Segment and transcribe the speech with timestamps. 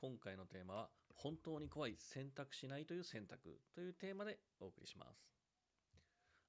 [0.00, 5.26] 今回のテーマは本当に怖い選択しないという選択というテーマでお送りします。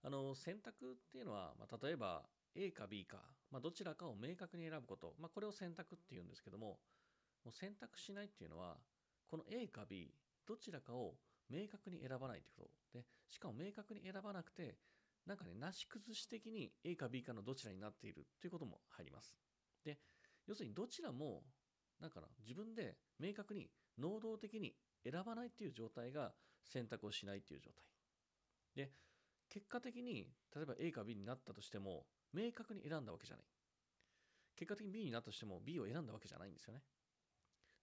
[0.03, 2.23] あの選択っていうのは、まあ、例えば
[2.55, 3.17] A か B か、
[3.51, 6.79] まあ、どちらかを明確に選ぶこと、まあ、これを選択っていうんですけども
[7.43, 8.77] もう選択しないっていうのは
[9.27, 10.13] この A か B
[10.47, 11.15] どちらかを
[11.49, 12.99] 明確に選ばないということ。
[12.99, 14.77] でしかも明確に選ばなくて
[15.25, 19.35] なんかねなし崩し的に A か B かのどちらになっているということも入ります。
[19.83, 19.97] で
[20.47, 21.43] 要するにどちらも
[22.01, 26.33] だから自分で明確に能動的に選ばないっていう状態が
[26.63, 27.83] 選択をしないっていう状態。
[28.75, 28.91] で
[29.49, 33.45] 結果的に例えば A か B になったとしても明確に選んだわけじゃない。
[34.55, 36.81] 結果的に B になったとしても B を選んだわけじゃないんですよね。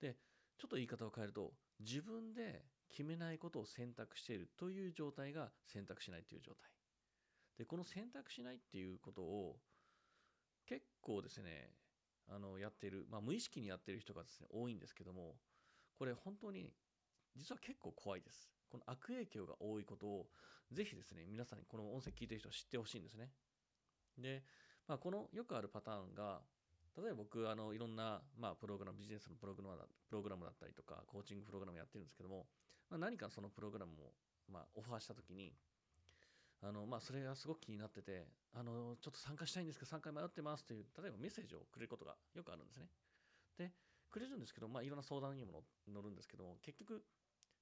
[0.01, 0.17] で
[0.59, 6.71] ちょっと言い方を変えると自分で決めないことを選択しているという状態が選択しないという状態。
[7.59, 9.57] でこの選択しないっていうことを
[10.67, 11.71] 結構ですね
[12.29, 15.37] あのやってる、まあ、無意識にやってる人がですね多いんですけども
[15.99, 16.73] これ本当に
[17.37, 18.51] 実は結構怖いです。
[18.69, 20.27] この悪影響が多いことを
[20.73, 23.31] ぜひですね皆さんにこの音声聞いてる人は知ってほしいんですね。
[24.19, 24.43] で、
[24.89, 26.41] まあ、このよくあるパターンが
[26.97, 32.47] 例えば僕あのいろんな、まあ、プログラムビジネスのプログラムだプログラムだったりとかコーチングプログラムやってるんですけども、
[32.91, 34.13] まあ、何かそのプログラムを、
[34.51, 35.53] まあ、オファーした時に
[36.67, 42.89] あのまあ、それがすごく気になっててあの、ちょっと参加したいんですけど、参加迷ってますという、例えばメッセージをくれることがよくあるんですね。
[43.57, 43.71] で、
[44.11, 47.05] くれるんですけど、まあ、いろんな相談にも乗るんですけども、結局、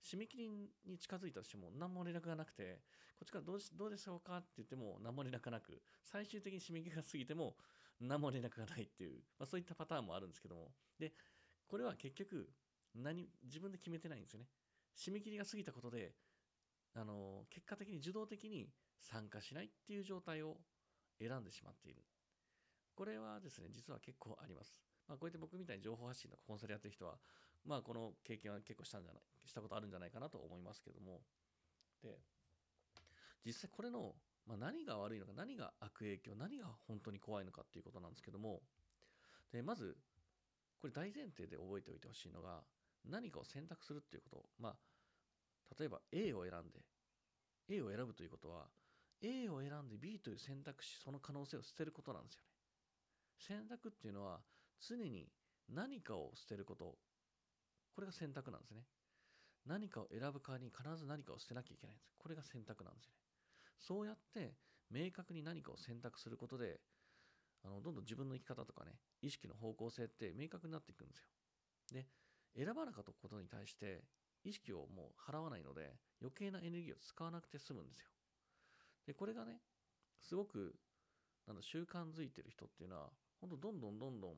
[0.02, 2.80] 締め切りに近づいたとしても何も連絡がなくて、
[3.18, 7.56] こっちからどうどうでしょうかって言っても何も連絡がなく、最終的に締め切りが過ぎても
[8.00, 11.12] 何も連絡がないっていう、まあ、そういったパターンもあるんですけども、で、
[11.66, 12.48] これは結局
[12.94, 14.46] 何、自分で決めてないんですよね。
[14.96, 16.14] 締め切りが過ぎたことで、
[16.94, 18.68] あの結果的に受動的に
[19.00, 20.56] 参加しないっていう状態を
[21.18, 22.02] 選んでしまっている。
[22.94, 24.74] これはですね、実は結構あります。
[25.08, 27.18] まあ、こうやって僕みたいに情報発信とかコンサルやってる人は、
[27.64, 31.20] まあ、この経験は結構したんじゃない、したことあるんじゃないかなと思いますけども。
[32.02, 32.18] で、
[33.44, 34.14] 実際これの、
[34.46, 38.62] まあ、何が悪いのか、何が悪影響、何が本当に怖いのかっていうことなんですけども、
[39.52, 39.96] で、まず、
[40.80, 42.62] これ大前提で覚えておいてほしいのが、
[43.04, 44.44] 何かを選択するっていうこと。
[44.58, 44.76] まあ、
[45.78, 46.80] 例えば A を選んで、
[47.68, 48.66] A を選ぶということは、
[49.22, 52.48] A を選んで B という選択肢その可能性を捨てることなんですよね。
[53.38, 54.40] 選択っていうのは
[54.80, 55.28] 常に
[55.68, 56.96] 何かを捨てること。
[57.94, 58.82] これが選択なんですね。
[59.66, 62.12] 何かを選ぶ代わりに必ず何かを捨てなきゃいけないんです。
[62.18, 63.18] これが選択なんですよね。
[63.78, 64.56] そうやって
[64.90, 66.80] 明確に何かを選択することで
[67.64, 68.92] あのどんどん自分の生き方とかね
[69.22, 71.24] 意識の方向性って明確になっていくんですよ。
[71.92, 72.06] で
[72.56, 74.04] 選ばなかったことに対して
[74.44, 78.08] 意識をもう払わないので余計なエネルギーを使わなくて済むんですよ
[79.06, 79.60] で、これがね、
[80.20, 80.74] すごく、
[81.46, 83.10] なんだ、習慣づいてる人っていうのは、
[83.40, 84.34] 本当どんどんどんどん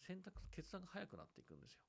[0.00, 1.82] 選択、決断が早くなっていくんですよ。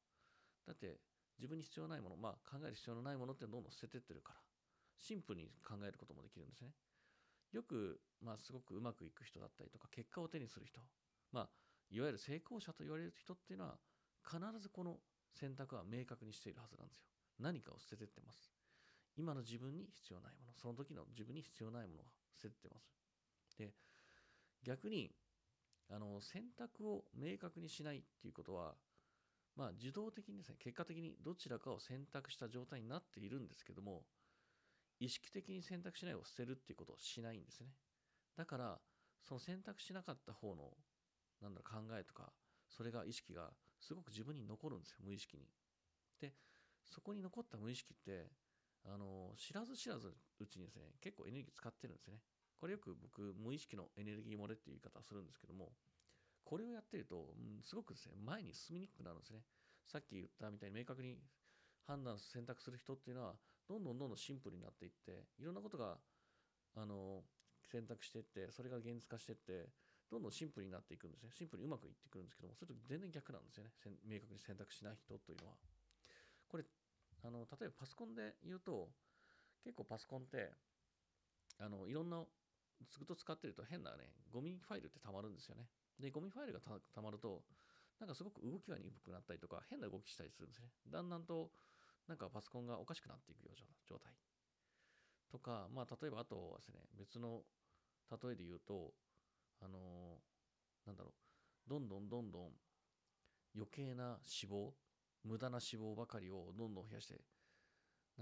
[0.68, 1.00] だって、
[1.40, 4.40] 自分に必要ないもの、まあ考える必要のないものってどんどん捨ててってるから、
[4.98, 6.70] シンプルに考えることもできるんですね。
[7.52, 10.82] よく、まあすごくうまくいく人だったりとか、結果を手にする人、
[11.32, 11.50] まあ、
[11.90, 13.80] いわゆる成功者と言われる人っていうのは、
[14.24, 15.00] 必ずこの
[15.34, 17.13] 選択は明確にしているはずなんですよ。
[17.44, 18.50] 何かを捨ててってます。
[19.18, 22.06] 今の自分に必要ないもの、その時の自分に必要ないものを
[22.42, 22.96] 捨ててます。
[23.58, 23.74] で、
[24.64, 25.12] 逆に、
[25.90, 28.76] あの、選択を明確にしないっていうことは、
[29.56, 34.04] まあ、受動的にですね、結果的にどちらかを選択した状態になっているんですけども、
[35.00, 37.68] 意識的に選択しないを捨てるっていうことをしないんですね。
[38.38, 38.80] だから、
[39.22, 40.72] その選択しなかった方の、
[41.42, 42.32] なんだろう、考えとか、
[42.70, 45.44] それが意識がすごく自分に残るんですよ、無意識に。
[46.20, 46.34] で、
[46.90, 48.28] そこに残った無意識って、
[48.86, 52.20] あの知らず知らずうちにですね結構エネルギー使ってるんですね。
[52.60, 55.72] これよく僕無意識のエネルギー漏れっていう言い方をするんですけども
[56.46, 59.40] これをやってると、うん、すごくですね前に進みにくくなるんですね。
[59.86, 61.18] さっき言ったみたいに明確に
[61.88, 63.36] 判断選択する人っていうのは
[63.68, 65.98] どんどんどんどんシンプルになっていっていろんなことが
[66.76, 67.24] あの
[67.64, 69.70] 選択していってそれが現実化していって
[70.12, 71.32] どんどんシンプルになっていくんですね。
[71.34, 73.72] シンプルにうまくいってくるんですけどもそれと全然逆なんですよね。
[74.06, 75.56] 明確に選択しない人というのは。
[76.54, 76.64] これ
[77.26, 78.94] あの例えばパソコンで言うと
[79.64, 80.54] 結構パソコンって
[81.58, 82.22] あのいろんな
[82.92, 85.66] ずっと使ってると変なねゴミファイルってたまるんですよね。
[85.98, 87.42] でゴミファイルがたまると
[88.00, 90.70] なんかすごく動きが鈍くなったりとか変な動きしたりするんですね。
[90.92, 91.50] だんだんと
[92.08, 94.14] なんかパソコンがおかしくなっていくような状態。
[95.32, 97.42] とかまあ例えばあとはですね別の
[98.12, 98.94] 例えで言うと
[99.60, 100.22] あの
[100.86, 101.10] なんだろ
[101.66, 102.52] うどんどんどんどん
[103.56, 104.70] 余計な脂肪
[105.26, 107.22] 無駄な脂肪ばかりをどんどん増やして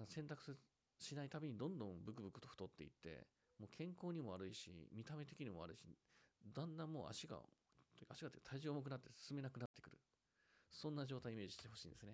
[0.08, 0.58] 選択
[1.00, 3.26] しないたびにどんどんブクブクと太っていって
[3.60, 5.84] もう健康にも悪いし見た目的にも悪いし
[6.54, 7.38] だんだんもう足が
[8.10, 9.98] 足が体重重くなって進めなくなってくる
[10.70, 12.14] そんな状態イメージしてほしいんですね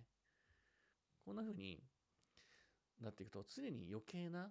[1.27, 1.83] こんな風に
[3.01, 4.49] なっていくと、常に余計な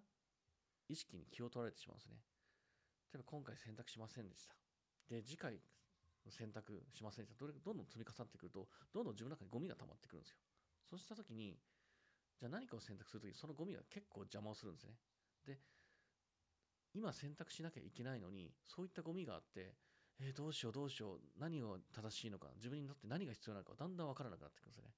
[0.89, 2.17] 意識に気を取られてしまうんですね。
[3.13, 4.55] 例えば今回選択しませんでした。
[5.09, 5.59] で、次回
[6.31, 7.45] 選択しませんでした。
[7.45, 10.37] どれどんどん積み重なってくると、どんどん自分の中にゴミが溜まってくるんですよ。
[10.91, 11.59] そうした時に、
[12.39, 14.95] じゃあ何かを選択するとき、そのゴミが結構邪魔をするんですね。
[15.47, 15.59] で、
[16.95, 19.75] 今選択しなきゃいけないのに、そういったゴミがあって、
[20.21, 24.91] えー、どうしようどうしよう、何が正しいのか、自分にとって何が必要なのか、だんだん分からなくなってくるんですね。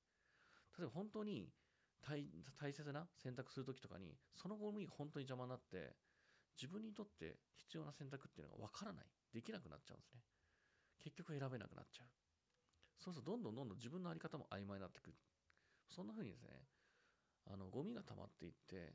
[0.78, 1.50] 例えば本当に
[2.00, 5.96] 大切な選択するときとかに、そのゴミが本当に邪魔になって、
[6.56, 10.20] 自分にとって必要な選択っていうのが分からない、できなくなっちゃうんですね。
[11.02, 12.06] 結局選べなくなっちゃう。
[12.98, 15.16] そうすると、どんどんどんどん自分の在り方も曖昧になってくる。
[15.88, 16.50] そんな風にですね、
[17.46, 18.94] あの、ゴミが溜まっていって、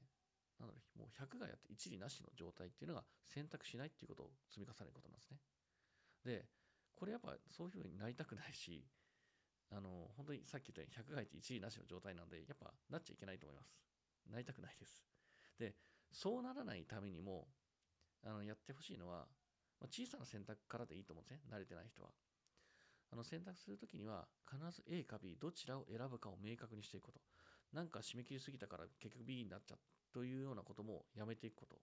[0.60, 5.38] なんだろう、もう100がやって一理なしの状態っていうのが選択しないっていうことを積み重ねることなんですね。
[6.26, 6.46] で、
[6.96, 8.86] これやっぱそういう風になりたくないし、
[9.72, 13.74] あの、本当にさっき言ったように100がいて一理なしの状態なんで、やっぱなっちゃいけないと思います。
[14.30, 15.04] なりたくないです。
[15.58, 15.76] で、
[16.12, 17.48] そうならないためにも、
[18.24, 19.28] あの、やってほしいのは、
[19.84, 21.42] まあ、小さな選択からでいいと思うんですね。
[21.52, 22.10] 慣れてない人は。
[23.12, 27.20] あの、選択するときには、必ず A か B、どちらを選ぶかを明確にしていくこと。
[27.74, 29.84] なんか締め切りすぎたから結局 B になっちゃった
[30.14, 31.82] というようなこともやめていくこと。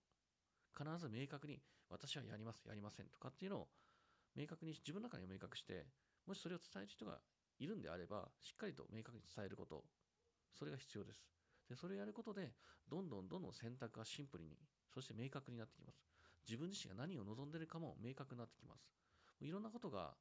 [0.73, 1.61] 必ず明確に、
[1.91, 3.69] 私はやります、やりませんとかっていうのを
[4.35, 5.87] 明確に、自分の中に明確して、
[6.27, 7.21] もしそれを伝える人が
[7.59, 9.85] いるんであれば、しっかりと明確に伝えること、
[10.55, 11.29] それが必要です。
[11.69, 12.55] で、それをやることで、
[12.89, 14.57] どんどんどんどん選択がシンプルに、
[14.89, 16.10] そして明確になってきます。
[16.49, 18.91] 自分自身が何を望んでいるかも明確になってきます。
[19.41, 20.15] いろんなことが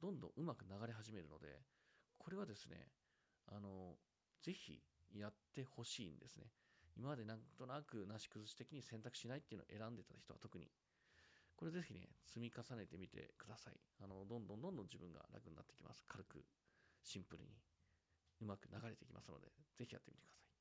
[0.00, 1.60] どんどんうまく流れ始めるので、
[2.18, 2.88] これはですね、
[3.46, 3.96] あの、
[4.42, 4.82] ぜひ
[5.14, 6.46] やってほしいんですね。
[6.96, 10.68] 今までなんとなくなし崩し的に選択しないっていうのを選んでた人は特に。
[11.56, 13.74] これぜひね、積み重ねてみてください。
[14.00, 16.04] あの、どんどんどんどん自分が楽になってきます。
[16.08, 16.44] 軽く、
[17.02, 17.50] シンプルに、
[18.40, 19.46] うまく流れていきますので、
[19.76, 20.51] ぜひやってみてください。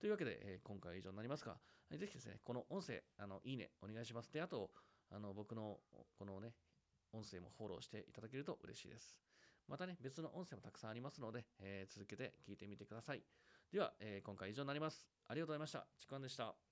[0.00, 1.58] というわけで、えー、今回は以上になりますが、
[1.90, 4.32] ぜひですね、この音声、あの、いいね、お願いします。
[4.32, 4.70] で、あと、
[5.10, 5.78] あの、僕の、
[6.18, 6.54] このね、
[7.12, 9.18] 音声もフォローしていただけると嬉しいです。
[9.68, 13.22] またね、別の音声もたくさんありますので、えー、続けて聞いてみてください。
[13.70, 15.06] では、えー、今回以上になります。
[15.28, 15.86] ありがとうございました。
[15.98, 16.69] ちくわんでした。